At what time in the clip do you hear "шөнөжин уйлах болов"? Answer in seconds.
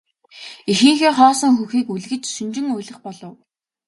2.35-3.35